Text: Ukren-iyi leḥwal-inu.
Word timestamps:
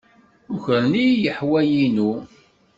Ukren-iyi 0.53 1.17
leḥwal-inu. 1.25 2.11